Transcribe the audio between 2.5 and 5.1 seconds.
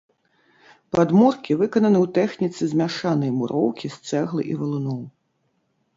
змяшанай муроўкі з цэглы і валуноў.